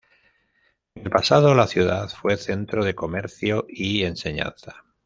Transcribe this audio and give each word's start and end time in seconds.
En 0.95 1.03
el 1.03 1.11
pasado 1.11 1.53
la 1.53 1.67
ciudad 1.67 2.09
fue 2.09 2.35
centro 2.35 2.83
de 2.83 2.95
comercio 2.95 3.67
y 3.69 4.01
enseñanza. 4.03 4.83